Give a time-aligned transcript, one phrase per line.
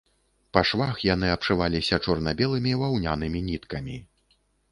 [0.57, 4.01] Па швах яны абшываліся чорна-белымі ваўнянымі ніткамі.